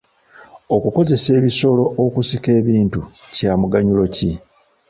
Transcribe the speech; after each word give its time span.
Okukozesa 0.75 1.29
ebisolo 1.39 1.83
okusika 2.03 2.49
ebintu 2.59 2.99
kya 3.35 3.51
muganyulo 3.59 4.03
ki? 4.15 4.31